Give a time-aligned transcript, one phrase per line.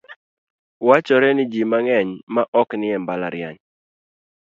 [0.87, 3.57] Wachore ni ji mang'eny ma ok nie mbalariany.